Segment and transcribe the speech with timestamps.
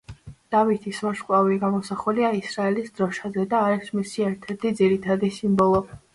[0.53, 5.87] დავითის ვარსკვლავი გამოსახულია ისრაელის დროშაზე და არის მისი ერთ-ერთი ძირითადი სიმბოლო.